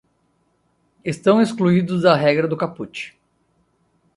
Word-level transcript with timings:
Estão 1.05 1.39
excluídos 1.39 2.01
da 2.01 2.15
regra 2.15 2.47
do 2.47 2.57
caput 2.57 3.15